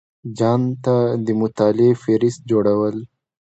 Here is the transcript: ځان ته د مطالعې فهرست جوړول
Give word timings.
ځان 0.37 0.61
ته 0.83 0.95
د 1.25 1.27
مطالعې 1.41 1.89
فهرست 2.01 2.41
جوړول 2.51 2.95